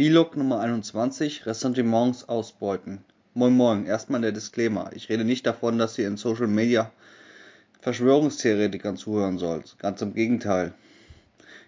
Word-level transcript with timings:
Epilog 0.00 0.34
Nummer 0.34 0.60
21 0.60 1.44
Ressentiments 1.44 2.26
ausbeuten. 2.26 3.04
Moin 3.34 3.54
Moin, 3.54 3.84
erstmal 3.84 4.22
der 4.22 4.32
Disclaimer. 4.32 4.92
Ich 4.94 5.10
rede 5.10 5.26
nicht 5.26 5.46
davon, 5.46 5.76
dass 5.76 5.98
ihr 5.98 6.08
in 6.08 6.16
Social 6.16 6.46
Media 6.46 6.90
Verschwörungstheoretikern 7.82 8.96
zuhören 8.96 9.36
sollt. 9.36 9.78
Ganz 9.78 10.00
im 10.00 10.14
Gegenteil. 10.14 10.72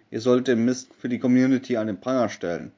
Ihr 0.09 0.19
solltet 0.19 0.47
den 0.47 0.65
Mist 0.65 0.89
für 0.99 1.09
die 1.09 1.19
Community 1.19 1.77
an 1.77 1.85
den 1.85 2.01
Pranger 2.01 2.27
stellen. 2.27 2.71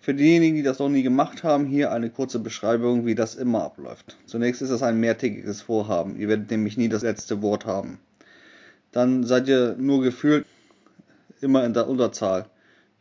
Für 0.00 0.12
diejenigen, 0.12 0.56
die 0.56 0.62
das 0.62 0.80
noch 0.80 0.90
nie 0.90 1.02
gemacht 1.02 1.42
haben, 1.42 1.64
hier 1.64 1.90
eine 1.90 2.10
kurze 2.10 2.40
Beschreibung, 2.40 3.06
wie 3.06 3.14
das 3.14 3.36
immer 3.36 3.64
abläuft. 3.64 4.18
Zunächst 4.26 4.60
ist 4.60 4.68
es 4.68 4.82
ein 4.82 5.00
mehrtägiges 5.00 5.62
Vorhaben. 5.62 6.20
Ihr 6.20 6.28
werdet 6.28 6.50
nämlich 6.50 6.76
nie 6.76 6.90
das 6.90 7.00
letzte 7.00 7.40
Wort 7.40 7.64
haben. 7.64 7.98
Dann 8.92 9.24
seid 9.24 9.48
ihr 9.48 9.76
nur 9.78 10.02
gefühlt 10.02 10.44
immer 11.40 11.64
in 11.64 11.72
der 11.72 11.88
Unterzahl. 11.88 12.50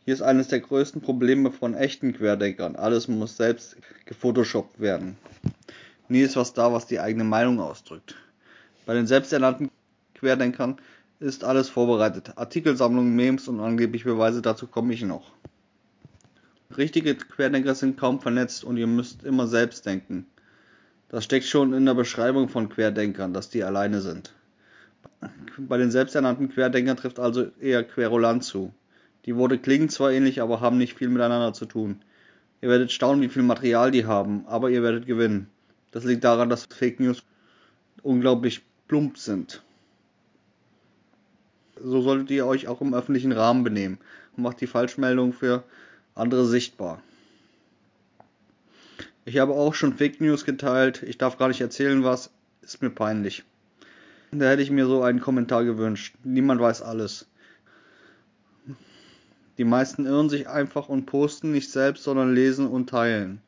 Hier 0.09 0.16
ist 0.16 0.23
eines 0.23 0.48
der 0.48 0.62
größten 0.62 1.02
Probleme 1.02 1.52
von 1.52 1.76
echten 1.76 2.13
Querdenkern. 2.13 2.76
Alles 2.76 3.08
muss 3.08 3.38
selbst 3.38 3.77
gefotoshoppt 4.05 4.80
werden. 4.80 5.17
Nie 6.08 6.22
ist 6.22 6.36
was 6.36 6.54
da, 6.54 6.73
was 6.73 6.88
die 6.88 7.00
eigene 7.00 7.26
Meinung 7.26 7.59
ausdrückt. 7.59 8.16
Bei 8.88 8.95
den 8.95 9.05
selbsternannten 9.05 9.70
Querdenkern 10.16 10.77
ist 11.20 11.44
alles 11.44 11.70
vorbereitet. 11.70 12.31
Artikelsammlungen, 12.38 13.16
Memes 13.16 13.48
und 13.48 13.59
angeblich 13.59 14.03
Beweise, 14.03 14.41
dazu 14.41 14.66
komme 14.66 14.95
ich 14.95 15.03
noch. 15.03 15.31
Richtige 16.76 17.14
Querdenker 17.14 17.76
sind 17.76 18.00
kaum 18.00 18.20
vernetzt 18.20 18.64
und 18.64 18.78
ihr 18.78 18.88
müsst 18.88 19.23
immer 19.23 19.45
selbst 19.45 19.86
denken. 19.86 20.26
Das 21.09 21.23
steckt 21.23 21.45
schon 21.45 21.72
in 21.72 21.86
der 21.86 21.94
Beschreibung 21.94 22.50
von 22.50 22.67
Querdenkern, 22.67 23.31
dass 23.31 23.52
die 23.52 23.64
alleine 23.64 24.02
sind. 24.02 24.34
Bei 25.59 25.78
den 25.78 25.91
selbsternannten 25.91 26.50
Querdenkern 26.50 26.98
trifft 26.98 27.20
also 27.20 27.52
eher 27.62 27.84
Querulant 27.84 28.44
zu. 28.44 28.73
Die 29.25 29.36
Worte 29.36 29.58
klingen 29.58 29.89
zwar 29.89 30.12
ähnlich, 30.12 30.42
aber 30.42 30.62
haben 30.62 30.78
nicht 30.78 30.98
viel 30.98 31.09
miteinander 31.09 31.53
zu 31.53 31.66
tun. 31.66 32.02
Ihr 32.62 32.70
werdet 32.70 32.92
staunen, 32.92 33.22
wie 33.22 33.30
viel 33.30 33.44
Material 33.44 33.92
die 33.92 34.06
haben, 34.06 34.45
aber 34.48 34.70
ihr 34.70 34.84
werdet 34.84 35.06
gewinnen. 35.06 35.50
Das 35.92 36.03
liegt 36.03 36.23
daran, 36.23 36.50
dass 36.50 36.66
Fake 36.66 37.00
News 37.00 37.23
unglaublich 38.03 38.62
plump 38.88 39.17
sind. 39.17 39.64
So 41.81 42.02
solltet 42.02 42.31
ihr 42.31 42.45
euch 42.45 42.67
auch 42.67 42.81
im 42.81 42.94
öffentlichen 42.94 43.31
Rahmen 43.31 43.64
benehmen 43.64 44.00
und 44.36 44.44
macht 44.44 44.59
die 44.62 44.67
Falschmeldung 44.67 45.34
für 45.34 45.64
andere 46.16 46.45
sichtbar. 46.45 47.02
Ich 49.25 49.38
habe 49.38 49.53
auch 49.53 49.73
schon 49.73 49.95
Fake 49.95 50.20
News 50.22 50.44
geteilt. 50.44 51.03
Ich 51.03 51.17
darf 51.17 51.38
gar 51.38 51.47
nicht 51.47 51.62
erzählen, 51.62 52.03
was. 52.03 52.31
Ist 52.62 52.81
mir 52.81 52.90
peinlich. 52.90 53.44
Da 54.31 54.50
hätte 54.50 54.62
ich 54.62 54.70
mir 54.70 54.86
so 54.86 55.02
einen 55.02 55.22
Kommentar 55.22 55.64
gewünscht. 55.64 56.16
Niemand 56.23 56.62
weiß 56.62 56.81
alles. 56.81 57.28
Die 59.60 59.66
meisten 59.66 60.06
irren 60.06 60.30
sich 60.30 60.48
einfach 60.48 60.88
und 60.88 61.06
posten 61.06 61.52
nicht 61.52 61.70
selbst, 61.70 62.06
sondern 62.06 62.34
lesen 62.34 62.66
und 62.66 62.90
teilen. 62.90 63.42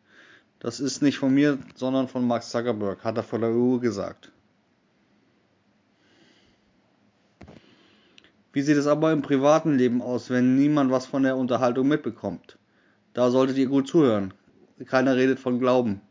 Das 0.60 0.82
ist 0.82 1.02
nicht 1.02 1.18
von 1.18 1.34
mir, 1.34 1.58
sondern 1.74 2.10
von 2.10 2.28
Mark 2.28 2.44
Zuckerberg, 2.44 3.02
hat 3.06 3.16
er 3.16 3.24
vor 3.24 3.40
der 3.40 3.52
EU 3.52 3.78
gesagt. 3.78 4.30
Wie 8.52 8.62
sieht 8.62 8.76
es 8.76 8.88
aber 8.88 9.14
im 9.14 9.22
privaten 9.22 9.78
Leben 9.78 10.02
aus, 10.02 10.30
wenn 10.30 10.58
niemand 10.58 10.92
was 10.92 11.06
von 11.06 11.24
der 11.24 11.38
Unterhaltung 11.38 11.88
mitbekommt? 11.88 12.58
Da 13.14 13.32
solltet 13.32 13.58
ihr 13.58 13.68
gut 13.68 13.88
zuhören. 13.88 14.34
Keiner 14.88 15.16
redet 15.16 15.40
von 15.40 15.60
Glauben. 15.60 16.02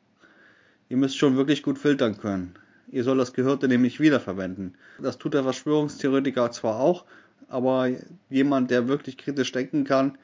Ihr 0.89 0.97
müsst 0.97 1.19
schon 1.19 1.37
wirklich 1.37 1.63
gut 1.63 1.77
filtern 1.77 2.17
können. 2.17 2.55
Ihr 2.89 3.05
sollt 3.05 3.21
das 3.21 3.35
Gehörte 3.35 3.69
nämlich 3.69 4.01
wiederverwenden. 4.01 4.79
Das 4.99 5.19
tut 5.19 5.35
der 5.35 5.43
Verschwörungstheoretiker 5.43 6.51
zwar 6.53 6.81
auch, 6.81 7.05
aber 7.51 7.91
jemand, 8.31 8.71
der 8.71 8.89
wirklich 8.89 9.19
kritisch 9.19 9.53
denken 9.53 9.85
kann, 9.85 10.17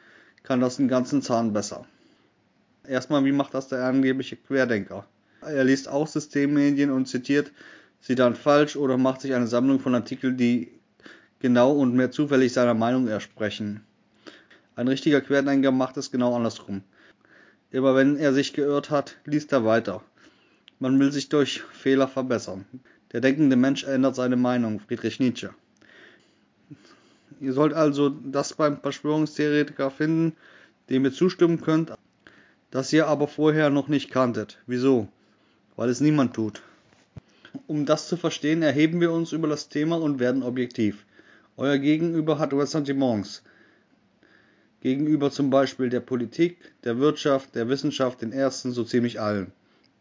kann 0.42 0.60
das 0.60 0.78
einen 0.78 0.88
ganzen 0.88 1.20
Zahn 1.22 1.52
besser. 1.52 1.84
Erstmal, 2.88 3.24
wie 3.24 3.32
macht 3.32 3.52
das 3.52 3.68
der 3.68 3.84
angebliche 3.84 4.36
Querdenker? 4.36 5.06
Er 5.42 5.64
liest 5.64 5.88
auch 5.88 6.06
Systemmedien 6.06 6.90
und 6.90 7.06
zitiert 7.06 7.52
sie 8.00 8.14
dann 8.14 8.36
falsch 8.36 8.76
oder 8.76 8.96
macht 8.96 9.20
sich 9.20 9.34
eine 9.34 9.48
Sammlung 9.48 9.80
von 9.80 9.94
Artikeln, 9.94 10.36
die 10.36 10.70
genau 11.40 11.72
und 11.72 11.94
mehr 11.94 12.12
zufällig 12.12 12.52
seiner 12.52 12.74
Meinung 12.74 13.08
ersprechen. 13.08 13.82
Ein 14.76 14.88
richtiger 14.88 15.20
Querdenker 15.20 15.72
macht 15.72 15.96
es 15.96 16.12
genau 16.12 16.34
andersrum. 16.36 16.82
Immer 17.72 17.96
wenn 17.96 18.16
er 18.16 18.32
sich 18.32 18.52
geirrt 18.52 18.90
hat, 18.90 19.16
liest 19.24 19.52
er 19.52 19.64
weiter. 19.64 20.02
Man 20.78 20.98
will 21.00 21.10
sich 21.10 21.28
durch 21.28 21.62
Fehler 21.72 22.06
verbessern. 22.06 22.66
Der 23.12 23.20
denkende 23.20 23.56
Mensch 23.56 23.84
ändert 23.84 24.14
seine 24.14 24.36
Meinung, 24.36 24.78
Friedrich 24.78 25.18
Nietzsche. 25.18 25.50
Ihr 27.40 27.52
sollt 27.52 27.74
also 27.74 28.08
das 28.08 28.54
beim 28.54 28.80
Verschwörungstheoretiker 28.80 29.90
finden, 29.90 30.36
dem 30.88 31.04
ihr 31.04 31.12
zustimmen 31.12 31.60
könnt, 31.60 31.92
das 32.70 32.92
ihr 32.92 33.06
aber 33.06 33.28
vorher 33.28 33.70
noch 33.70 33.88
nicht 33.88 34.10
kanntet. 34.10 34.58
Wieso? 34.66 35.08
Weil 35.76 35.90
es 35.90 36.00
niemand 36.00 36.34
tut. 36.34 36.62
Um 37.66 37.86
das 37.86 38.08
zu 38.08 38.16
verstehen, 38.16 38.62
erheben 38.62 39.00
wir 39.00 39.12
uns 39.12 39.32
über 39.32 39.48
das 39.48 39.68
Thema 39.68 39.96
und 39.96 40.18
werden 40.18 40.42
objektiv. 40.42 41.04
Euer 41.56 41.78
Gegenüber 41.78 42.38
hat 42.38 42.52
Ressentiments. 42.52 43.42
Gegenüber 44.80 45.30
zum 45.30 45.50
Beispiel 45.50 45.88
der 45.88 46.00
Politik, 46.00 46.58
der 46.84 46.98
Wirtschaft, 46.98 47.54
der 47.54 47.68
Wissenschaft, 47.68 48.22
den 48.22 48.32
Ärzten, 48.32 48.72
so 48.72 48.84
ziemlich 48.84 49.20
allen. 49.20 49.52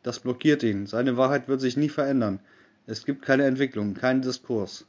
Das 0.04 0.20
blockiert 0.20 0.64
ihn. 0.64 0.86
Seine 0.86 1.18
Wahrheit 1.18 1.48
wird 1.48 1.62
sich 1.62 1.78
nie 1.78 1.90
verändern. 1.90 2.40
Es 2.86 3.06
gibt 3.06 3.24
keine 3.24 3.46
Entwicklung, 3.46 3.94
keinen 3.94 4.22
Diskurs. 4.22 4.86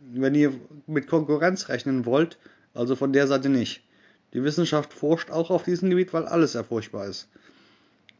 Wenn 0.00 0.34
ihr 0.34 0.52
mit 0.86 1.06
Konkurrenz 1.06 1.68
rechnen 1.68 2.06
wollt, 2.06 2.38
also 2.74 2.96
von 2.96 3.12
der 3.12 3.26
Seite 3.26 3.48
nicht. 3.48 3.82
Die 4.32 4.44
Wissenschaft 4.44 4.92
forscht 4.92 5.30
auch 5.30 5.50
auf 5.50 5.64
diesem 5.64 5.90
Gebiet, 5.90 6.12
weil 6.12 6.26
alles 6.26 6.54
erfurchtbar 6.54 7.06
ist. 7.06 7.28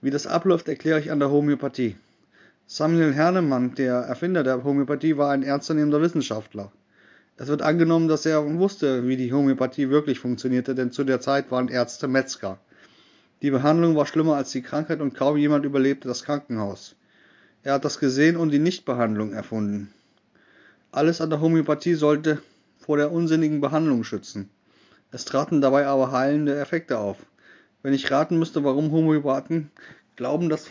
Wie 0.00 0.10
das 0.10 0.26
abläuft, 0.26 0.68
erkläre 0.68 1.00
ich 1.00 1.10
an 1.10 1.18
der 1.18 1.30
Homöopathie. 1.30 1.96
Samuel 2.66 3.12
Hernemann, 3.14 3.74
der 3.74 3.94
Erfinder 3.94 4.42
der 4.42 4.64
Homöopathie, 4.64 5.16
war 5.16 5.30
ein 5.30 5.42
ernstzunehmender 5.42 6.00
Wissenschaftler. 6.00 6.70
Es 7.36 7.48
wird 7.48 7.62
angenommen, 7.62 8.08
dass 8.08 8.26
er 8.26 8.44
wusste, 8.58 9.06
wie 9.06 9.16
die 9.16 9.32
Homöopathie 9.32 9.90
wirklich 9.90 10.18
funktionierte, 10.18 10.74
denn 10.74 10.92
zu 10.92 11.04
der 11.04 11.20
Zeit 11.20 11.50
waren 11.50 11.68
Ärzte 11.68 12.08
Metzger. 12.08 12.58
Die 13.42 13.50
Behandlung 13.50 13.94
war 13.94 14.06
schlimmer 14.06 14.34
als 14.34 14.50
die 14.50 14.62
Krankheit 14.62 15.00
und 15.00 15.14
kaum 15.14 15.36
jemand 15.36 15.64
überlebte 15.64 16.08
das 16.08 16.24
Krankenhaus. 16.24 16.96
Er 17.62 17.74
hat 17.74 17.84
das 17.84 18.00
gesehen 18.00 18.36
und 18.36 18.50
die 18.50 18.58
Nichtbehandlung 18.58 19.32
erfunden. 19.32 19.92
Alles 20.90 21.20
an 21.20 21.30
der 21.30 21.40
Homöopathie 21.40 21.94
sollte 21.94 22.42
vor 22.78 22.96
der 22.96 23.12
unsinnigen 23.12 23.60
Behandlung 23.60 24.04
schützen. 24.04 24.50
Es 25.10 25.24
traten 25.24 25.60
dabei 25.60 25.86
aber 25.86 26.12
heilende 26.12 26.58
Effekte 26.58 26.98
auf. 26.98 27.18
Wenn 27.82 27.94
ich 27.94 28.10
raten 28.10 28.38
müsste, 28.38 28.64
warum 28.64 28.90
Homöopathen 28.90 29.70
glauben, 30.16 30.48
dass 30.48 30.68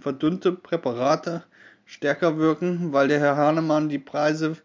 verdünnte 0.00 0.52
Präparate 0.52 1.42
stärker 1.84 2.38
wirken, 2.38 2.92
weil 2.92 3.08
der 3.08 3.20
Herr 3.20 3.36
Hahnemann 3.36 3.88
die 3.88 3.98
Preise 3.98 4.56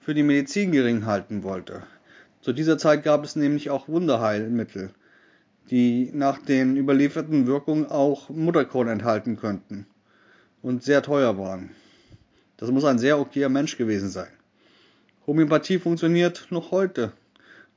für 0.00 0.14
die 0.14 0.22
Medizin 0.22 0.72
gering 0.72 1.06
halten 1.06 1.42
wollte. 1.42 1.82
Zu 2.40 2.52
dieser 2.52 2.78
Zeit 2.78 3.02
gab 3.02 3.24
es 3.24 3.36
nämlich 3.36 3.70
auch 3.70 3.88
Wunderheilmittel 3.88 4.90
die 5.70 6.10
nach 6.12 6.38
den 6.38 6.76
überlieferten 6.76 7.46
Wirkungen 7.46 7.86
auch 7.86 8.28
Mutterkorn 8.28 8.88
enthalten 8.88 9.36
könnten 9.36 9.86
und 10.62 10.82
sehr 10.82 11.02
teuer 11.02 11.38
waren. 11.38 11.70
Das 12.56 12.70
muss 12.70 12.84
ein 12.84 12.98
sehr 12.98 13.18
okayer 13.18 13.48
Mensch 13.48 13.76
gewesen 13.76 14.08
sein. 14.08 14.30
Homöopathie 15.26 15.78
funktioniert 15.78 16.46
noch 16.50 16.70
heute, 16.70 17.12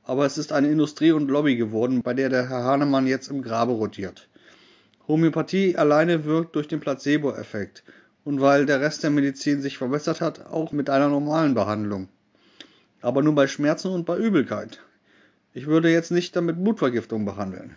aber 0.04 0.24
es 0.24 0.38
ist 0.38 0.52
eine 0.52 0.70
Industrie 0.70 1.12
und 1.12 1.30
Lobby 1.30 1.56
geworden, 1.56 2.02
bei 2.02 2.14
der 2.14 2.28
der 2.28 2.48
Herr 2.48 2.64
Hahnemann 2.64 3.06
jetzt 3.06 3.28
im 3.28 3.42
Grabe 3.42 3.72
rotiert. 3.72 4.28
Homöopathie 5.08 5.76
alleine 5.76 6.24
wirkt 6.24 6.54
durch 6.54 6.68
den 6.68 6.80
Placebo-Effekt 6.80 7.82
und 8.24 8.40
weil 8.40 8.66
der 8.66 8.80
Rest 8.80 9.02
der 9.02 9.10
Medizin 9.10 9.60
sich 9.60 9.78
verbessert 9.78 10.20
hat, 10.20 10.46
auch 10.46 10.72
mit 10.72 10.88
einer 10.88 11.08
normalen 11.08 11.54
Behandlung. 11.54 12.08
Aber 13.02 13.22
nur 13.22 13.34
bei 13.34 13.46
Schmerzen 13.46 13.88
und 13.88 14.06
bei 14.06 14.16
Übelkeit. 14.16 14.80
Ich 15.52 15.66
würde 15.66 15.90
jetzt 15.90 16.12
nicht 16.12 16.36
damit 16.36 16.62
Blutvergiftung 16.62 17.24
behandeln. 17.24 17.76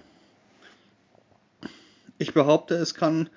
Ich 2.19 2.33
behaupte, 2.33 2.75
es 2.75 2.93
kann 2.93 3.29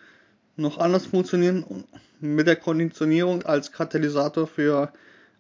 noch 0.57 0.79
anders 0.79 1.07
funktionieren 1.07 1.85
mit 2.21 2.47
der 2.47 2.57
Konditionierung 2.57 3.43
als 3.43 3.73
Katalysator 3.73 4.47
für 4.47 4.93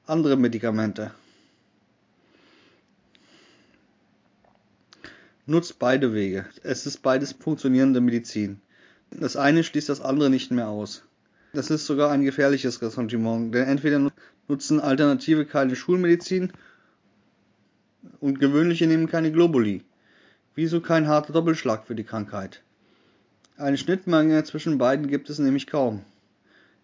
andere 0.06 0.36
Medikamente. 0.36 1.10
Nutzt 5.46 5.78
beide 5.78 6.12
Wege. 6.12 6.46
Es 6.62 6.86
ist 6.86 7.02
beides 7.02 7.32
funktionierende 7.32 8.00
Medizin. 8.00 8.60
Das 9.10 9.36
eine 9.36 9.62
schließt 9.62 9.88
das 9.88 10.00
andere 10.00 10.28
nicht 10.28 10.50
mehr 10.50 10.68
aus. 10.68 11.02
Das 11.52 11.70
ist 11.70 11.86
sogar 11.86 12.10
ein 12.10 12.24
gefährliches 12.24 12.82
Ressentiment, 12.82 13.54
denn 13.54 13.66
entweder 13.68 14.10
nutzen 14.48 14.80
Alternative 14.80 15.46
keine 15.46 15.76
Schulmedizin 15.76 16.52
und 18.20 18.40
gewöhnliche 18.40 18.86
nehmen 18.86 19.08
keine 19.08 19.32
Globuli. 19.32 19.84
Wieso 20.54 20.80
kein 20.80 21.06
harter 21.06 21.32
Doppelschlag 21.32 21.86
für 21.86 21.94
die 21.94 22.04
Krankheit? 22.04 22.62
Eine 23.58 23.78
Schnittmenge 23.78 24.44
zwischen 24.44 24.76
beiden 24.76 25.08
gibt 25.08 25.30
es 25.30 25.38
nämlich 25.38 25.66
kaum. 25.66 26.02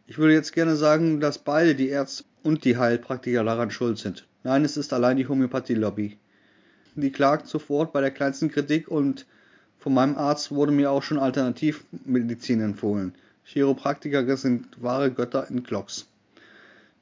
Ich 0.06 0.16
würde 0.16 0.32
jetzt 0.32 0.54
gerne 0.54 0.74
sagen, 0.74 1.20
dass 1.20 1.36
beide 1.36 1.74
die 1.74 1.88
Ärzte 1.88 2.24
und 2.42 2.64
die 2.64 2.78
Heilpraktiker 2.78 3.44
daran 3.44 3.70
schuld 3.70 3.98
sind. 3.98 4.26
Nein, 4.42 4.64
es 4.64 4.78
ist 4.78 4.94
allein 4.94 5.18
die 5.18 5.28
Homöopathie-Lobby. 5.28 6.16
die 6.94 7.12
klagt 7.12 7.46
sofort 7.46 7.92
bei 7.92 8.00
der 8.00 8.10
kleinsten 8.10 8.50
Kritik 8.50 8.88
und 8.88 9.26
von 9.78 9.92
meinem 9.92 10.16
Arzt 10.16 10.50
wurde 10.50 10.72
mir 10.72 10.90
auch 10.90 11.02
schon 11.02 11.18
Alternativmedizin 11.18 12.62
empfohlen. 12.62 13.14
Chiropraktiker 13.44 14.34
sind 14.38 14.82
wahre 14.82 15.10
Götter 15.10 15.50
in 15.50 15.64
Klocks. 15.64 16.06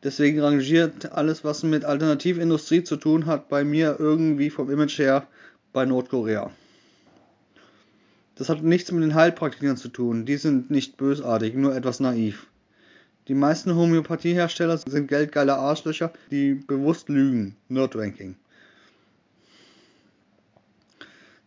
Deswegen 0.02 0.40
rangiert 0.40 1.12
alles, 1.12 1.44
was 1.44 1.62
mit 1.62 1.84
Alternativindustrie 1.84 2.82
zu 2.82 2.96
tun 2.96 3.26
hat, 3.26 3.48
bei 3.48 3.62
mir 3.62 3.96
irgendwie 4.00 4.50
vom 4.50 4.68
Image 4.68 4.98
her 4.98 5.28
bei 5.72 5.84
Nordkorea. 5.84 6.50
Das 8.40 8.48
hat 8.48 8.62
nichts 8.62 8.90
mit 8.90 9.02
den 9.02 9.14
Heilpraktikern 9.14 9.76
zu 9.76 9.90
tun, 9.90 10.24
die 10.24 10.38
sind 10.38 10.70
nicht 10.70 10.96
bösartig, 10.96 11.52
nur 11.54 11.76
etwas 11.76 12.00
naiv. 12.00 12.46
Die 13.28 13.34
meisten 13.34 13.76
Homöopathiehersteller 13.76 14.78
sind 14.78 15.08
geldgeile 15.08 15.56
Arschlöcher, 15.56 16.10
die 16.30 16.54
bewusst 16.54 17.10
lügen. 17.10 17.54
Nerdranking. 17.68 18.36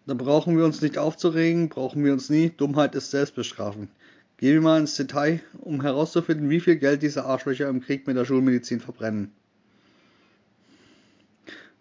Da 0.05 0.13
brauchen 0.13 0.55
wir 0.55 0.65
uns 0.65 0.83
nicht 0.83 0.99
aufzuregen, 0.99 1.67
brauchen 1.67 2.05
wir 2.05 2.13
uns 2.13 2.29
nie. 2.29 2.51
Dummheit 2.55 2.93
ist 2.93 3.09
selbstbestrafend. 3.09 3.89
Gehen 4.37 4.53
wir 4.53 4.61
mal 4.61 4.79
ins 4.79 4.95
Detail, 4.95 5.39
um 5.61 5.81
herauszufinden, 5.81 6.51
wie 6.51 6.59
viel 6.59 6.75
Geld 6.75 7.01
diese 7.01 7.25
Arschlöcher 7.25 7.69
im 7.69 7.81
Krieg 7.81 8.05
mit 8.05 8.17
der 8.17 8.25
Schulmedizin 8.25 8.81
verbrennen. 8.81 9.31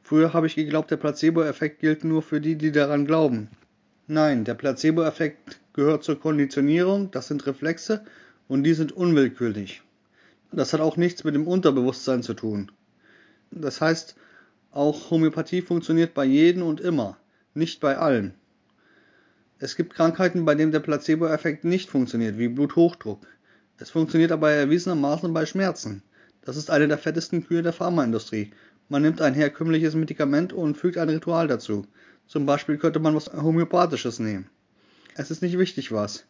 Früher 0.03 0.33
habe 0.33 0.47
ich 0.47 0.55
geglaubt, 0.55 0.91
der 0.91 0.97
Placebo-Effekt 0.97 1.81
gilt 1.81 2.03
nur 2.03 2.23
für 2.23 2.41
die, 2.41 2.57
die 2.57 2.73
daran 2.73 3.05
glauben. 3.05 3.51
Nein, 4.09 4.45
der 4.45 4.55
Placebo-Effekt 4.55 5.61
gehört 5.75 6.03
zur 6.03 6.19
Konditionierung, 6.19 7.11
das 7.13 7.29
sind 7.29 7.47
Reflexe 7.47 8.05
und 8.49 8.65
die 8.65 8.75
sind 8.75 8.93
unwillkürlich. 8.93 9.83
Das 10.51 10.73
hat 10.73 10.81
auch 10.81 10.97
nichts 10.97 11.25
mit 11.25 11.35
dem 11.35 11.47
Unterbewusstsein 11.47 12.23
zu 12.23 12.35
tun. 12.35 12.73
Das 13.53 13.81
heißt, 13.81 14.17
auch 14.73 15.11
Homöopathie 15.11 15.63
funktioniert 15.63 16.15
bei 16.15 16.25
jedem 16.25 16.65
und 16.65 16.81
immer 16.81 17.17
nicht 17.55 17.81
bei 17.81 17.97
allen. 17.97 18.35
Es 19.59 19.77
gibt 19.77 19.95
Krankheiten, 19.95 20.45
bei 20.45 20.57
denen 20.57 20.73
der 20.73 20.81
Placebo-Effekt 20.81 21.65
nicht 21.65 21.89
funktioniert, 21.89 22.39
wie 22.39 22.49
Bluthochdruck. 22.49 23.27
Es 23.79 23.91
funktioniert 23.91 24.33
aber 24.33 24.51
erwiesenermaßen 24.51 25.33
bei 25.33 25.47
Schmerzen. 25.47 26.03
Das 26.45 26.57
ist 26.57 26.71
eine 26.71 26.89
der 26.89 26.99
fettesten 26.99 27.47
Kühe 27.47 27.63
der 27.63 27.73
Pharmaindustrie. 27.73 28.53
Man 28.89 29.03
nimmt 29.03 29.21
ein 29.21 29.35
herkömmliches 29.35 29.95
Medikament 29.95 30.53
und 30.53 30.77
fügt 30.77 30.99
ein 30.99 31.09
Ritual 31.09 31.47
dazu. 31.47 31.87
Zum 32.33 32.47
Beispiel 32.47 32.79
könnte 32.79 32.99
man 32.99 33.15
was 33.15 33.31
Homöopathisches 33.31 34.19
nehmen. 34.19 34.49
Es 35.15 35.31
ist 35.31 35.43
nicht 35.43 35.59
wichtig 35.59 35.93
was. 35.93 36.25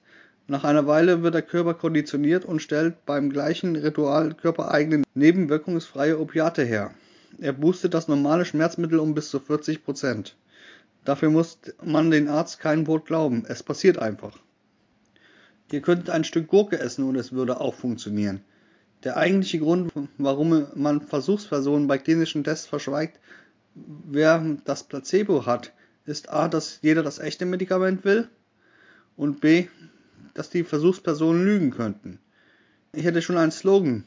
Nach 0.49 0.65
einer 0.65 0.89
Weile 0.89 1.23
wird 1.23 1.37
der 1.37 1.43
Körper 1.43 1.75
konditioniert 1.75 2.45
und 2.45 2.61
stellt 2.61 3.07
beim 3.07 3.31
gleichen 3.31 3.77
Ritual 3.77 4.35
körpereigene 4.35 5.05
nebenwirkungsfreie 5.15 6.19
Opiate 6.19 6.65
her. 6.65 6.93
Er 7.39 7.53
boostet 7.53 7.95
das 7.95 8.09
normale 8.09 8.45
Schmerzmittel 8.45 8.99
um 8.99 9.15
bis 9.15 9.31
zu 9.31 9.39
40 9.39 9.85
Prozent. 9.85 10.35
Dafür 11.05 11.31
muss 11.31 11.61
man 11.85 12.11
den 12.11 12.27
Arzt 12.27 12.59
kein 12.59 12.89
Wort 12.89 13.07
glauben. 13.07 13.45
Es 13.47 13.63
passiert 13.63 13.99
einfach. 13.99 14.37
Ihr 15.71 15.83
könntet 15.83 16.11
ein 16.11 16.25
Stück 16.25 16.49
Gurke 16.49 16.81
essen 16.81 17.05
und 17.05 17.15
es 17.15 17.31
würde 17.31 17.61
auch 17.61 17.75
funktionieren. 17.75 18.41
Der 19.05 19.19
eigentliche 19.19 19.61
Grund, 19.61 19.93
warum 20.19 20.67
man 20.75 21.01
Versuchspersonen 21.01 21.87
bei 21.87 21.99
klinischen 21.99 22.43
Tests 22.43 22.67
verschweigt, 22.67 23.21
wer 23.77 24.57
das 24.65 24.83
Placebo 24.83 25.47
hat, 25.47 25.73
ist 26.05 26.31
A, 26.31 26.49
dass 26.49 26.79
jeder 26.83 27.03
das 27.03 27.19
echte 27.19 27.47
Medikament 27.47 28.05
will 28.05 28.29
und 29.17 29.41
B, 29.41 29.67
dass 30.35 30.51
die 30.51 30.65
Versuchspersonen 30.65 31.45
lügen 31.45 31.71
könnten. 31.71 32.19
Ich 32.93 33.05
hätte 33.05 33.23
schon 33.23 33.39
einen 33.39 33.53
Slogan 33.53 34.05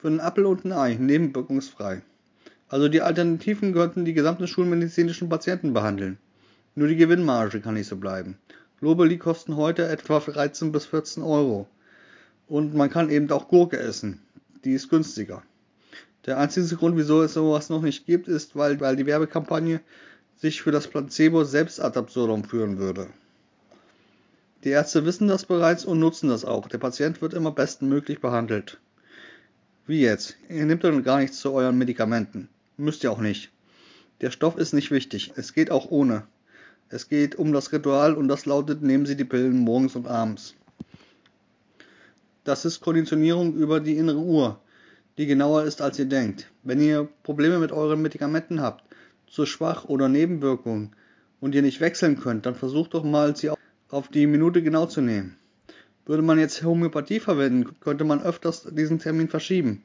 für 0.00 0.08
einen 0.08 0.20
Appel 0.20 0.46
und 0.46 0.64
ein 0.64 0.72
Ei, 0.72 0.94
nebenwirkungsfrei. 0.94 2.02
Also 2.68 2.88
die 2.88 3.02
Alternativen 3.02 3.72
könnten 3.72 4.04
die 4.04 4.14
gesamten 4.14 4.46
schulmedizinischen 4.46 5.28
Patienten 5.28 5.72
behandeln. 5.72 6.18
Nur 6.74 6.88
die 6.88 6.96
Gewinnmarge 6.96 7.60
kann 7.60 7.74
nicht 7.74 7.88
so 7.88 7.96
bleiben. 7.96 8.38
Globally 8.80 9.18
kosten 9.18 9.56
heute 9.56 9.86
etwa 9.86 10.18
13 10.18 10.72
bis 10.72 10.86
14 10.86 11.22
Euro. 11.22 11.68
Und 12.48 12.74
man 12.74 12.90
kann 12.90 13.10
eben 13.10 13.30
auch 13.30 13.48
Gurke 13.48 13.78
essen. 13.78 14.20
Die 14.64 14.72
ist 14.72 14.88
günstiger. 14.88 15.42
Der 16.26 16.38
einzige 16.38 16.76
Grund, 16.76 16.96
wieso 16.96 17.22
es 17.22 17.34
sowas 17.34 17.68
noch 17.68 17.82
nicht 17.82 18.06
gibt, 18.06 18.28
ist, 18.28 18.56
weil, 18.56 18.80
weil 18.80 18.96
die 18.96 19.06
Werbekampagne 19.06 19.80
sich 20.42 20.60
für 20.60 20.72
das 20.72 20.88
Placebo 20.88 21.44
selbst 21.44 21.80
ad 21.80 21.96
absurdum 21.96 22.42
führen 22.42 22.76
würde. 22.76 23.06
Die 24.64 24.70
Ärzte 24.70 25.06
wissen 25.06 25.28
das 25.28 25.44
bereits 25.44 25.84
und 25.84 26.00
nutzen 26.00 26.28
das 26.28 26.44
auch. 26.44 26.66
Der 26.66 26.78
Patient 26.78 27.22
wird 27.22 27.32
immer 27.32 27.52
bestmöglich 27.52 28.20
behandelt. 28.20 28.80
Wie 29.86 30.00
jetzt? 30.00 30.36
Ihr 30.48 30.66
nehmt 30.66 30.82
dann 30.82 31.04
gar 31.04 31.20
nichts 31.20 31.38
zu 31.38 31.52
euren 31.52 31.78
Medikamenten. 31.78 32.48
Müsst 32.76 33.04
ihr 33.04 33.12
auch 33.12 33.20
nicht. 33.20 33.52
Der 34.20 34.32
Stoff 34.32 34.56
ist 34.56 34.72
nicht 34.72 34.90
wichtig. 34.90 35.32
Es 35.36 35.52
geht 35.52 35.70
auch 35.70 35.92
ohne. 35.92 36.24
Es 36.88 37.08
geht 37.08 37.36
um 37.36 37.52
das 37.52 37.72
Ritual 37.72 38.14
und 38.14 38.26
das 38.26 38.44
lautet, 38.44 38.82
nehmen 38.82 39.06
Sie 39.06 39.16
die 39.16 39.24
Pillen 39.24 39.58
morgens 39.58 39.94
und 39.94 40.08
abends. 40.08 40.56
Das 42.42 42.64
ist 42.64 42.80
Konditionierung 42.80 43.54
über 43.54 43.78
die 43.78 43.96
innere 43.96 44.18
Uhr, 44.18 44.58
die 45.18 45.26
genauer 45.26 45.62
ist, 45.62 45.80
als 45.80 46.00
ihr 46.00 46.06
denkt. 46.06 46.50
Wenn 46.64 46.80
ihr 46.80 47.08
Probleme 47.22 47.60
mit 47.60 47.70
euren 47.70 48.02
Medikamenten 48.02 48.60
habt, 48.60 48.82
zu 49.32 49.46
schwach 49.46 49.86
oder 49.86 50.08
Nebenwirkungen 50.08 50.94
und 51.40 51.54
ihr 51.54 51.62
nicht 51.62 51.80
wechseln 51.80 52.20
könnt, 52.20 52.44
dann 52.44 52.54
versucht 52.54 52.92
doch 52.92 53.02
mal, 53.02 53.34
sie 53.34 53.50
auf 53.88 54.08
die 54.08 54.26
Minute 54.26 54.62
genau 54.62 54.84
zu 54.84 55.00
nehmen. 55.00 55.36
Würde 56.04 56.22
man 56.22 56.38
jetzt 56.38 56.62
Homöopathie 56.62 57.18
verwenden, 57.18 57.80
könnte 57.80 58.04
man 58.04 58.22
öfters 58.22 58.68
diesen 58.70 58.98
Termin 58.98 59.28
verschieben. 59.28 59.82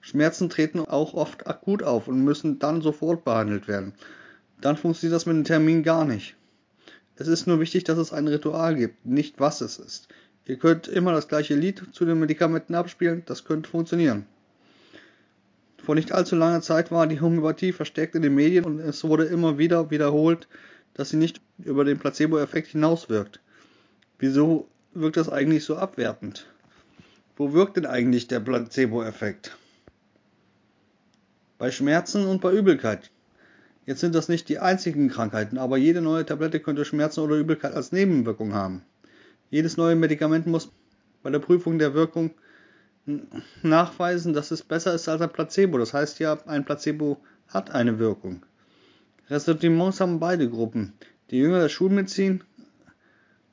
Schmerzen 0.00 0.50
treten 0.50 0.80
auch 0.80 1.14
oft 1.14 1.46
akut 1.46 1.82
auf 1.84 2.08
und 2.08 2.24
müssen 2.24 2.58
dann 2.58 2.82
sofort 2.82 3.24
behandelt 3.24 3.68
werden. 3.68 3.94
Dann 4.60 4.76
funktioniert 4.76 5.14
das 5.14 5.26
mit 5.26 5.36
dem 5.36 5.44
Termin 5.44 5.84
gar 5.84 6.04
nicht. 6.04 6.34
Es 7.14 7.28
ist 7.28 7.46
nur 7.46 7.60
wichtig, 7.60 7.84
dass 7.84 7.98
es 7.98 8.12
ein 8.12 8.26
Ritual 8.26 8.74
gibt, 8.74 9.06
nicht 9.06 9.38
was 9.38 9.60
es 9.60 9.78
ist. 9.78 10.08
Ihr 10.46 10.56
könnt 10.56 10.88
immer 10.88 11.12
das 11.12 11.28
gleiche 11.28 11.54
Lied 11.54 11.84
zu 11.92 12.04
den 12.04 12.18
Medikamenten 12.18 12.74
abspielen, 12.74 13.22
das 13.26 13.44
könnte 13.44 13.70
funktionieren. 13.70 14.26
Vor 15.84 15.94
nicht 15.94 16.12
allzu 16.12 16.36
langer 16.36 16.60
Zeit 16.60 16.90
war 16.90 17.06
die 17.06 17.20
Homöopathie 17.20 17.72
verstärkt 17.72 18.14
in 18.14 18.22
den 18.22 18.34
Medien 18.34 18.64
und 18.64 18.78
es 18.80 19.04
wurde 19.04 19.24
immer 19.24 19.58
wieder 19.58 19.90
wiederholt, 19.90 20.48
dass 20.94 21.10
sie 21.10 21.16
nicht 21.16 21.40
über 21.58 21.84
den 21.84 21.98
Placebo-Effekt 21.98 22.68
hinauswirkt. 22.68 23.40
Wieso 24.18 24.68
wirkt 24.92 25.16
das 25.16 25.28
eigentlich 25.28 25.64
so 25.64 25.76
abwertend? 25.76 26.46
Wo 27.36 27.52
wirkt 27.52 27.76
denn 27.76 27.86
eigentlich 27.86 28.26
der 28.26 28.40
Placebo-Effekt? 28.40 29.56
Bei 31.56 31.70
Schmerzen 31.70 32.26
und 32.26 32.40
bei 32.40 32.52
Übelkeit. 32.52 33.10
Jetzt 33.86 34.00
sind 34.00 34.14
das 34.14 34.28
nicht 34.28 34.48
die 34.48 34.58
einzigen 34.58 35.08
Krankheiten, 35.08 35.56
aber 35.56 35.78
jede 35.78 36.02
neue 36.02 36.26
Tablette 36.26 36.60
könnte 36.60 36.84
Schmerzen 36.84 37.20
oder 37.20 37.36
Übelkeit 37.36 37.74
als 37.74 37.92
Nebenwirkung 37.92 38.52
haben. 38.52 38.82
Jedes 39.50 39.76
neue 39.76 39.96
Medikament 39.96 40.46
muss 40.46 40.70
bei 41.22 41.30
der 41.30 41.38
Prüfung 41.38 41.78
der 41.78 41.94
Wirkung 41.94 42.32
nachweisen, 43.62 44.32
dass 44.32 44.50
es 44.50 44.62
besser 44.62 44.94
ist 44.94 45.08
als 45.08 45.20
ein 45.20 45.30
Placebo. 45.30 45.78
Das 45.78 45.94
heißt 45.94 46.18
ja, 46.18 46.38
ein 46.46 46.64
Placebo 46.64 47.18
hat 47.48 47.70
eine 47.70 47.98
Wirkung. 47.98 48.42
Ressentiments 49.30 50.00
haben 50.00 50.20
beide 50.20 50.48
Gruppen. 50.48 50.92
Die 51.30 51.38
Jünger 51.38 51.60
der 51.60 51.68
Schulmedizin 51.68 52.42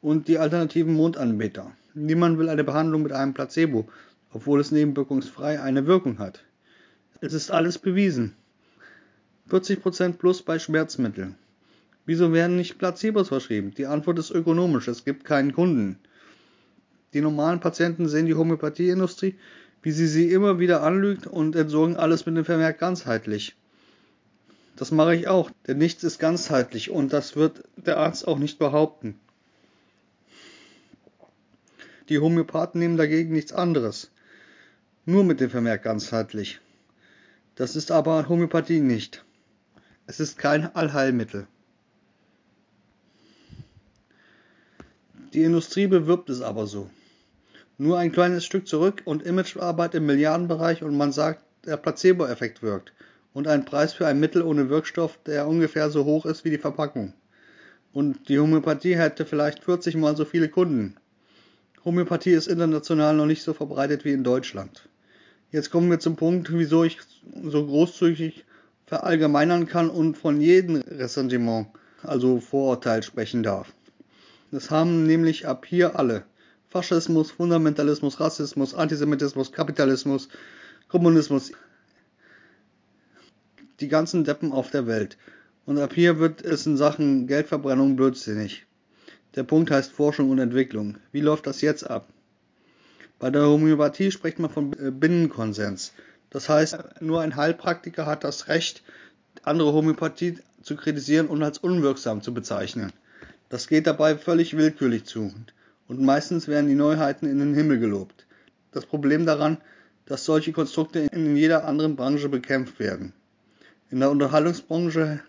und 0.02 0.28
die 0.28 0.38
alternativen 0.38 0.94
Mondanbeter. 0.94 1.72
Niemand 1.94 2.38
will 2.38 2.50
eine 2.50 2.64
Behandlung 2.64 3.04
mit 3.04 3.12
einem 3.12 3.34
Placebo, 3.34 3.88
obwohl 4.32 4.60
es 4.60 4.72
nebenwirkungsfrei 4.72 5.62
eine 5.62 5.86
Wirkung 5.86 6.20
hat. 6.20 6.44
Es 7.22 7.34
ist 7.34 7.52
alles 7.52 7.78
bewiesen. 7.78 8.36
40% 9.50 10.14
plus 10.14 10.42
bei 10.42 10.60
Schmerzmitteln. 10.60 11.36
Wieso 12.06 12.34
werden 12.34 12.56
nicht 12.56 12.78
Placebos 12.78 13.30
verschrieben? 13.30 13.74
Die 13.78 13.88
Antwort 13.88 14.20
ist 14.20 14.32
ökonomisch, 14.32 14.88
es 14.88 15.06
gibt 15.06 15.26
keinen 15.26 15.54
Kunden. 15.54 15.98
Die 17.16 17.22
normalen 17.22 17.62
Patienten 17.62 18.10
sehen 18.10 18.26
die 18.26 18.36
Homöopathieindustrie, 18.36 19.36
wie 19.82 19.92
sie 19.92 20.06
sie 20.06 20.34
immer 20.34 20.60
wieder 20.60 20.84
anlügt 20.84 21.26
und 21.26 21.56
entsorgen 21.56 21.96
alles 21.96 22.26
mit 22.26 22.36
dem 22.36 22.44
Vermerk 22.44 22.78
ganzheitlich. 22.78 23.56
Das 24.76 24.92
mache 24.92 25.16
ich 25.16 25.30
auch, 25.30 25.50
denn 25.66 25.78
nichts 25.78 26.04
ist 26.04 26.20
ganzheitlich 26.20 26.92
und 26.92 27.14
das 27.14 27.38
wird 27.38 27.64
der 27.78 28.00
Arzt 28.00 28.28
auch 28.28 28.38
nicht 28.38 28.60
behaupten. 28.60 29.18
Die 32.10 32.20
Homöopathen 32.20 32.82
nehmen 32.82 32.98
dagegen 32.98 33.32
nichts 33.32 33.54
anderes. 33.54 34.12
Nur 35.06 35.24
mit 35.24 35.40
dem 35.40 35.50
Vermerk 35.50 35.84
ganzheitlich. 35.84 36.60
Das 37.56 37.78
ist 37.78 37.92
aber 37.92 38.28
Homöopathie 38.28 38.82
nicht. 38.82 39.24
Es 40.06 40.20
ist 40.20 40.38
kein 40.38 40.76
Allheilmittel. 40.76 41.48
Die 45.32 45.44
Industrie 45.44 45.88
bewirbt 45.88 46.30
es 46.30 46.42
aber 46.42 46.68
so. 46.68 46.90
Nur 47.78 47.98
ein 47.98 48.14
kleines 48.14 48.46
Stück 48.46 48.68
zurück 48.68 49.02
und 49.04 49.24
Imagearbeit 49.24 49.96
im 49.96 50.06
Milliardenbereich 50.06 50.82
und 50.82 50.96
man 50.96 51.12
sagt, 51.12 51.44
der 51.66 51.76
Placebo-Effekt 51.76 52.64
wirkt. 52.64 52.94
Und 53.34 53.50
ein 53.50 53.66
Preis 53.66 53.92
für 53.92 54.08
ein 54.08 54.20
Mittel 54.20 54.44
ohne 54.44 54.70
Wirkstoff, 54.70 55.20
der 55.26 55.46
ungefähr 55.46 55.90
so 55.90 56.06
hoch 56.06 56.26
ist 56.26 56.46
wie 56.46 56.52
die 56.52 56.58
Verpackung. 56.58 57.14
Und 57.92 58.30
die 58.30 58.40
Homöopathie 58.40 58.96
hätte 58.96 59.26
vielleicht 59.26 59.64
40 59.66 59.96
mal 59.98 60.16
so 60.16 60.24
viele 60.24 60.48
Kunden. 60.48 60.96
Homöopathie 61.84 62.32
ist 62.32 62.48
international 62.48 63.16
noch 63.16 63.26
nicht 63.26 63.44
so 63.44 63.54
verbreitet 63.54 64.06
wie 64.06 64.14
in 64.14 64.24
Deutschland. 64.24 64.88
Jetzt 65.52 65.70
kommen 65.70 65.90
wir 65.90 66.00
zum 66.00 66.16
Punkt, 66.16 66.52
wieso 66.54 66.86
ich 66.86 67.00
so 67.44 67.66
großzügig 67.66 68.46
verallgemeinern 68.86 69.68
kann 69.68 69.90
und 69.90 70.18
von 70.18 70.40
jedem 70.40 70.78
Ressentiment, 70.78 71.68
also 72.04 72.40
Vorurteil, 72.40 73.04
sprechen 73.04 73.44
darf. 73.44 73.74
Das 74.52 74.72
haben 74.72 75.06
nämlich 75.06 75.48
ab 75.48 75.66
hier 75.66 76.00
alle. 76.00 76.24
Faschismus, 76.76 77.32
Fundamentalismus, 77.32 78.20
Rassismus, 78.20 78.74
Antisemitismus, 78.74 79.54
Kapitalismus, 79.54 80.28
Kommunismus, 80.90 81.54
die 83.80 83.88
ganzen 83.88 84.26
Deppen 84.26 84.52
auf 84.52 84.72
der 84.72 84.86
Welt. 84.86 85.18
Und 85.66 85.78
ab 85.78 85.94
hier 85.94 86.20
wird 86.20 86.44
es 86.44 86.66
in 86.66 86.76
Sachen 86.76 87.28
Geldverbrennung 87.28 87.96
blödsinnig. 87.96 88.66
Der 89.36 89.44
Punkt 89.44 89.72
heißt 89.72 89.94
Forschung 89.94 90.30
und 90.30 90.40
Entwicklung. 90.40 90.98
Wie 91.14 91.22
läuft 91.22 91.48
das 91.48 91.62
jetzt 91.62 91.90
ab? 91.90 92.10
Bei 93.20 93.30
der 93.30 93.48
Homöopathie 93.48 94.12
spricht 94.12 94.40
man 94.40 94.52
von 94.52 94.74
äh, 94.74 94.92
Binnenkonsens. 94.92 95.94
Das 96.30 96.50
heißt, 96.50 97.00
nur 97.00 97.22
ein 97.22 97.38
Heilpraktiker 97.38 98.06
hat 98.06 98.26
das 98.26 98.50
Recht, 98.50 98.84
andere 99.44 99.72
Homöopathie 99.72 100.40
zu 100.62 100.76
kritisieren 100.76 101.28
und 101.28 101.42
als 101.42 101.58
unwirksam 101.58 102.22
zu 102.22 102.34
bezeichnen. 102.34 102.92
Das 103.48 103.70
geht 103.70 103.88
dabei 103.88 104.18
völlig 104.18 104.58
willkürlich 104.58 105.06
zu. 105.06 105.34
Und 105.88 106.02
meistens 106.02 106.48
werden 106.48 106.68
die 106.68 106.76
Neuheiten 106.76 107.28
in 107.28 107.40
den 107.40 107.54
Himmel 107.54 107.80
gelobt. 107.80 108.26
Das 108.72 108.86
Problem 108.86 109.26
daran, 109.26 109.58
dass 110.06 110.26
solche 110.26 110.52
Konstrukte 110.52 111.00
in 111.00 111.36
jeder 111.36 111.66
anderen 111.66 111.96
Branche 111.96 112.30
bekämpft 112.30 112.80
werden. 112.80 113.14
In 113.90 114.00
der 114.00 114.12
Unterhaltungsbranche 114.12 115.22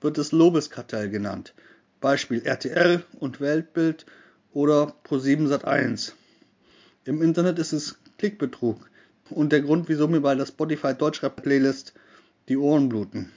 wird 0.00 0.18
es 0.18 0.32
Lobeskartell 0.32 1.10
genannt. 1.10 1.54
Beispiel 2.00 2.42
RTL 2.42 3.04
und 3.18 3.40
Weltbild 3.40 4.06
oder 4.52 4.94
Pro7 5.04 5.48
Sat1. 5.48 6.12
Im 7.04 7.22
Internet 7.22 7.58
ist 7.58 7.72
es 7.72 7.98
Klickbetrug 8.18 8.88
und 9.30 9.52
der 9.52 9.62
Grund, 9.62 9.88
wieso 9.88 10.08
mir 10.08 10.20
bei 10.20 10.34
der 10.34 10.46
Spotify 10.46 10.94
Deutschrap 10.94 11.42
Playlist 11.42 11.94
die 12.48 12.56
Ohren 12.56 12.88
bluten. 12.88 13.30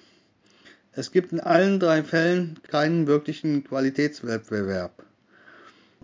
Es 0.94 1.12
gibt 1.12 1.32
in 1.32 1.40
allen 1.40 1.80
drei 1.80 2.04
Fällen 2.04 2.60
keinen 2.68 3.08
wirklichen 3.08 3.64
Qualitätswettbewerb. 3.64 5.06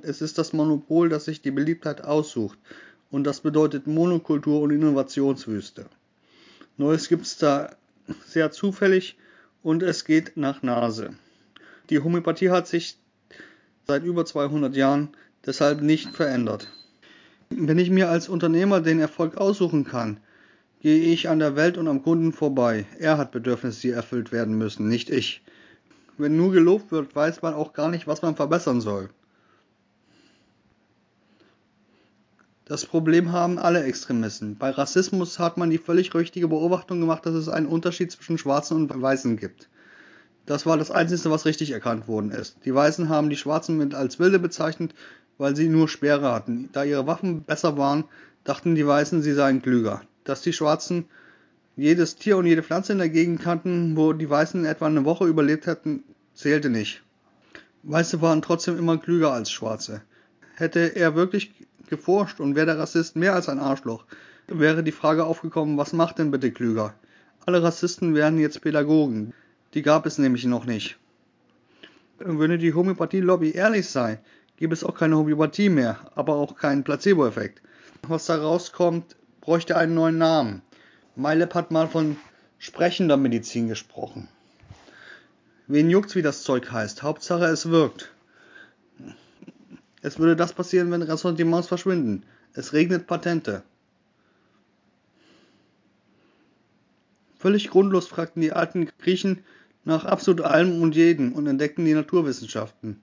Es 0.01 0.21
ist 0.21 0.37
das 0.37 0.53
Monopol, 0.53 1.09
das 1.09 1.25
sich 1.25 1.41
die 1.41 1.51
Beliebtheit 1.51 2.03
aussucht 2.03 2.59
und 3.09 3.23
das 3.23 3.41
bedeutet 3.41 3.87
Monokultur 3.87 4.61
und 4.61 4.71
Innovationswüste. 4.71 5.85
Neues 6.77 7.09
gibt 7.09 7.25
es 7.25 7.37
da 7.37 7.75
sehr 8.25 8.51
zufällig 8.51 9.17
und 9.63 9.83
es 9.83 10.05
geht 10.05 10.37
nach 10.37 10.61
Nase. 10.61 11.15
Die 11.89 11.99
Homöopathie 11.99 12.49
hat 12.49 12.67
sich 12.67 12.97
seit 13.87 14.03
über 14.03 14.25
200 14.25 14.75
Jahren 14.75 15.09
deshalb 15.45 15.81
nicht 15.81 16.09
verändert. 16.15 16.69
Wenn 17.49 17.79
ich 17.79 17.89
mir 17.89 18.09
als 18.09 18.29
Unternehmer 18.29 18.81
den 18.81 18.99
Erfolg 18.99 19.37
aussuchen 19.37 19.85
kann, 19.85 20.19
gehe 20.81 20.99
ich 20.99 21.29
an 21.29 21.39
der 21.39 21.55
Welt 21.55 21.77
und 21.77 21.87
am 21.87 22.03
Kunden 22.03 22.33
vorbei. 22.33 22.85
Er 22.99 23.17
hat 23.17 23.31
Bedürfnisse, 23.31 23.81
die 23.81 23.91
erfüllt 23.91 24.31
werden 24.31 24.57
müssen, 24.57 24.87
nicht 24.87 25.09
ich. 25.09 25.41
Wenn 26.17 26.35
nur 26.35 26.51
gelobt 26.51 26.91
wird, 26.91 27.15
weiß 27.15 27.41
man 27.41 27.53
auch 27.53 27.73
gar 27.73 27.89
nicht, 27.89 28.07
was 28.07 28.21
man 28.21 28.35
verbessern 28.35 28.81
soll. 28.81 29.09
Das 32.67 32.85
Problem 32.85 33.31
haben 33.31 33.59
alle 33.59 33.83
Extremisten. 33.83 34.57
Bei 34.57 34.71
Rassismus 34.71 35.39
hat 35.39 35.55
man 35.55 35.69
die 35.69 35.77
völlig 35.77 36.13
richtige 36.13 36.49
Beobachtung 36.49 36.99
gemacht, 36.99 37.25
dass 37.25 37.33
es 37.33 37.47
einen 37.47 37.65
Unterschied 37.65 38.11
zwischen 38.11 38.37
Schwarzen 38.37 38.75
und 38.75 39.01
Weißen 39.01 39.37
gibt. 39.37 39.69
Das 40.45 40.65
war 40.65 40.75
das 40.75 40.91
Einzige, 40.91 41.31
was 41.31 41.45
richtig 41.45 41.71
erkannt 41.71 42.09
worden 42.09 42.29
ist. 42.29 42.57
Die 42.65 42.75
Weißen 42.75 43.07
haben 43.07 43.29
die 43.29 43.37
Schwarzen 43.37 43.77
mit 43.77 43.95
als 43.95 44.19
Wilde 44.19 44.37
bezeichnet, 44.37 44.93
weil 45.37 45.55
sie 45.55 45.69
nur 45.69 45.87
Speere 45.87 46.33
hatten. 46.33 46.67
Da 46.73 46.83
ihre 46.83 47.07
Waffen 47.07 47.43
besser 47.43 47.77
waren, 47.77 48.03
dachten 48.43 48.75
die 48.75 48.85
Weißen, 48.85 49.21
sie 49.21 49.33
seien 49.33 49.61
klüger. 49.61 50.01
Dass 50.25 50.41
die 50.41 50.51
Schwarzen 50.51 51.05
jedes 51.77 52.17
Tier 52.17 52.35
und 52.35 52.47
jede 52.47 52.63
Pflanze 52.63 52.91
in 52.91 52.97
der 52.97 53.07
Gegend 53.07 53.41
kannten, 53.41 53.95
wo 53.95 54.11
die 54.11 54.29
Weißen 54.29 54.65
etwa 54.65 54.87
eine 54.87 55.05
Woche 55.05 55.25
überlebt 55.25 55.67
hätten, 55.67 56.03
zählte 56.33 56.69
nicht. 56.69 57.01
Weiße 57.83 58.21
waren 58.21 58.41
trotzdem 58.41 58.77
immer 58.77 58.97
klüger 58.97 59.31
als 59.31 59.51
Schwarze. 59.51 60.01
Hätte 60.55 60.97
er 60.97 61.15
wirklich 61.15 61.53
geforscht 61.87 62.39
und 62.39 62.55
wäre 62.55 62.65
der 62.65 62.79
Rassist 62.79 63.15
mehr 63.15 63.33
als 63.33 63.49
ein 63.49 63.59
Arschloch, 63.59 64.05
wäre 64.47 64.83
die 64.83 64.91
Frage 64.91 65.25
aufgekommen, 65.25 65.77
was 65.77 65.93
macht 65.93 66.19
denn 66.19 66.31
bitte 66.31 66.51
klüger? 66.51 66.93
Alle 67.45 67.63
Rassisten 67.63 68.13
wären 68.13 68.39
jetzt 68.39 68.61
Pädagogen. 68.61 69.33
Die 69.73 69.81
gab 69.81 70.05
es 70.05 70.17
nämlich 70.17 70.45
noch 70.45 70.65
nicht. 70.65 70.97
Würde 72.19 72.57
die 72.57 72.73
Homöopathie-Lobby 72.73 73.51
ehrlich 73.51 73.89
sein, 73.89 74.19
gäbe 74.57 74.73
es 74.73 74.83
auch 74.83 74.95
keine 74.95 75.17
Homöopathie 75.17 75.69
mehr, 75.69 75.99
aber 76.15 76.35
auch 76.35 76.55
keinen 76.55 76.83
Placebo-Effekt. 76.83 77.61
Was 78.07 78.25
da 78.25 78.37
rauskommt, 78.37 79.15
bräuchte 79.41 79.77
einen 79.77 79.93
neuen 79.93 80.17
Namen. 80.17 80.61
Meilep 81.15 81.53
hat 81.53 81.71
mal 81.71 81.87
von 81.87 82.17
sprechender 82.57 83.17
Medizin 83.17 83.67
gesprochen. 83.67 84.27
Wen 85.67 85.89
juckt's, 85.89 86.15
wie 86.15 86.21
das 86.21 86.43
Zeug 86.43 86.71
heißt? 86.71 87.03
Hauptsache 87.03 87.45
es 87.45 87.69
wirkt. 87.69 88.11
Es 90.07 90.19
würde 90.19 90.37
das 90.37 90.53
passieren, 90.53 90.89
wenn 90.89 91.01
Ressentiments 91.01 91.67
verschwinden. 91.67 92.23
Es 92.53 92.71
regnet 92.71 93.07
Patente. 93.07 93.63
Völlig 97.37 97.69
grundlos 97.69 98.07
fragten 98.07 98.39
die 98.39 98.53
alten 98.53 98.87
Griechen 98.99 99.39
nach 99.83 100.05
absolut 100.05 100.45
allem 100.45 100.81
und 100.81 100.95
jedem 100.95 101.33
und 101.33 101.45
entdeckten 101.45 101.83
die 101.83 101.93
Naturwissenschaften, 101.93 103.01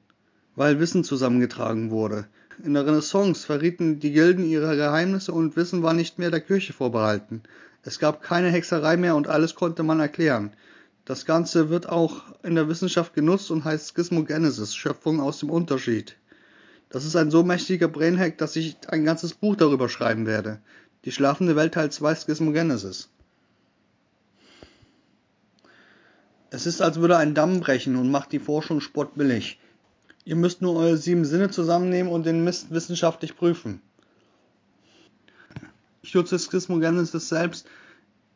weil 0.56 0.80
Wissen 0.80 1.04
zusammengetragen 1.04 1.90
wurde. 1.90 2.26
In 2.64 2.72
der 2.72 2.86
Renaissance 2.86 3.44
verrieten 3.44 4.00
die 4.00 4.12
Gilden 4.12 4.46
ihre 4.46 4.74
Geheimnisse 4.74 5.32
und 5.32 5.56
Wissen 5.56 5.82
war 5.82 5.92
nicht 5.92 6.18
mehr 6.18 6.30
der 6.30 6.40
Kirche 6.40 6.72
vorbehalten. 6.72 7.42
Es 7.82 7.98
gab 7.98 8.22
keine 8.22 8.48
Hexerei 8.50 8.96
mehr 8.96 9.14
und 9.14 9.28
alles 9.28 9.54
konnte 9.54 9.82
man 9.82 10.00
erklären. 10.00 10.54
Das 11.04 11.26
Ganze 11.26 11.68
wird 11.68 11.86
auch 11.86 12.22
in 12.42 12.54
der 12.54 12.70
Wissenschaft 12.70 13.12
genutzt 13.12 13.50
und 13.50 13.66
heißt 13.66 13.94
Schismogenesis, 13.94 14.74
Schöpfung 14.74 15.20
aus 15.20 15.40
dem 15.40 15.50
Unterschied. 15.50 16.16
Das 16.88 17.04
ist 17.04 17.16
ein 17.16 17.30
so 17.30 17.42
mächtiger 17.42 17.88
Brainhack, 17.88 18.38
dass 18.38 18.56
ich 18.56 18.76
ein 18.88 19.04
ganzes 19.04 19.34
Buch 19.34 19.56
darüber 19.56 19.88
schreiben 19.88 20.26
werde. 20.26 20.60
Die 21.04 21.12
schlafende 21.12 21.56
Welt 21.56 21.74
Teil 21.74 21.90
2 21.90 22.14
Schismogenesis. 22.14 23.08
Es 26.50 26.66
ist, 26.66 26.80
als 26.80 27.00
würde 27.00 27.16
ein 27.16 27.34
Damm 27.34 27.60
brechen 27.60 27.96
und 27.96 28.10
macht 28.10 28.30
die 28.30 28.38
Forschung 28.38 28.80
spottbillig. 28.80 29.58
Ihr 30.24 30.36
müsst 30.36 30.62
nur 30.62 30.76
eure 30.76 30.96
sieben 30.96 31.24
Sinne 31.24 31.50
zusammennehmen 31.50 32.12
und 32.12 32.24
den 32.24 32.44
Mist 32.44 32.70
wissenschaftlich 32.70 33.36
prüfen. 33.36 33.82
Stutzes 36.04 36.48
Schismogenesis 36.50 37.28
selbst 37.28 37.66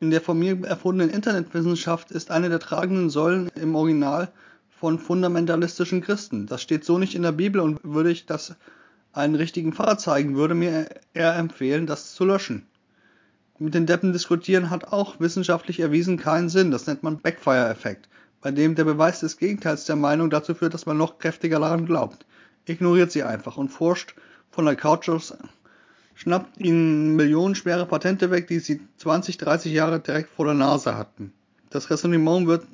in 0.00 0.11
der 0.11 0.21
von 0.21 0.38
mir 0.38 0.64
erfundenen 0.64 1.14
Internetwissenschaft 1.14 2.11
ist 2.11 2.31
eine 2.31 2.49
der 2.49 2.61
tragenden 2.61 3.11
Säulen 3.11 3.50
im 3.55 3.75
Original 3.75 4.33
von 4.81 4.99
fundamentalistischen 4.99 6.01
Christen. 6.01 6.47
Das 6.47 6.63
steht 6.63 6.85
so 6.85 6.99
nicht 6.99 7.15
in 7.15 7.23
der 7.23 7.33
Bibel 7.33 7.61
und 7.61 7.81
würde 7.83 8.11
ich 8.11 8.27
das 8.27 8.55
einen 9.13 9.35
richtigen 9.35 9.73
Pfarrer 9.73 9.99
zeigen, 9.99 10.37
würde 10.37 10.55
mir 10.55 10.89
er 11.15 11.37
empfehlen, 11.37 11.87
das 11.87 12.15
zu 12.15 12.25
löschen. 12.25 12.67
Mit 13.59 13.75
den 13.75 13.87
Deppen 13.87 14.13
diskutieren 14.13 14.71
hat 14.71 14.93
auch 14.93 15.19
wissenschaftlich 15.19 15.81
erwiesen 15.81 16.17
keinen 16.17 16.49
Sinn. 16.49 16.71
Das 16.71 16.87
nennt 16.87 17.03
man 17.03 17.19
Backfire-Effekt, 17.19 18.09
bei 18.41 18.53
dem 18.53 18.77
der 18.77 18.85
Beweis 18.85 19.19
des 19.19 19.37
Gegenteils 19.37 19.85
der 19.85 19.97
Meinung 19.97 20.31
dazu 20.31 20.55
führt, 20.55 20.75
dass 20.75 20.87
man 20.87 20.97
noch 20.97 21.19
kräftiger 21.19 21.59
daran 21.59 21.85
glaubt. 21.85 22.25
Ignoriert 22.67 23.11
sie 23.11 23.25
einfach 23.25 23.57
und 23.57 23.71
forscht 23.71 24.15
von 24.51 24.65
der 24.65 24.77
Couch 24.77 25.09
aus, 25.09 25.37
schnappt 26.15 26.59
ihnen 26.59 27.17
millionenschwere 27.17 27.87
Patente 27.87 28.31
weg, 28.31 28.47
die 28.47 28.61
sie 28.61 28.81
20, 28.99 29.39
30 29.39 29.73
Jahre 29.73 29.99
direkt 29.99 30.31
vor 30.31 30.45
der 30.45 30.55
Nase 30.55 30.97
hatten. 30.97 31.33
Das 31.71 31.91
Ressentiment 31.91 32.47
wird 32.47 32.65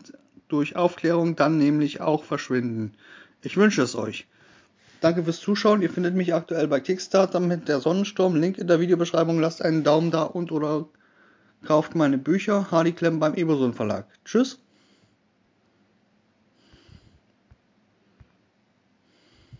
durch 0.48 0.76
Aufklärung 0.76 1.36
dann 1.36 1.58
nämlich 1.58 2.00
auch 2.00 2.24
verschwinden. 2.24 2.92
Ich 3.42 3.56
wünsche 3.56 3.82
es 3.82 3.94
euch. 3.94 4.26
Danke 5.00 5.24
fürs 5.24 5.40
Zuschauen. 5.40 5.82
Ihr 5.82 5.90
findet 5.90 6.14
mich 6.14 6.34
aktuell 6.34 6.66
bei 6.66 6.80
Kickstarter 6.80 7.38
mit 7.38 7.68
der 7.68 7.80
Sonnensturm. 7.80 8.36
Link 8.36 8.56
in 8.56 8.66
der 8.66 8.80
Videobeschreibung. 8.80 9.38
Lasst 9.38 9.60
einen 9.60 9.84
Daumen 9.84 10.10
da 10.10 10.22
und 10.22 10.50
oder 10.50 10.88
kauft 11.64 11.94
meine 11.94 12.16
Bücher. 12.16 12.70
Hardy 12.70 12.92
Klemm 12.92 13.20
beim 13.20 13.34
Eberson 13.34 13.74
Verlag. 13.74 14.06
Tschüss. 14.24 14.63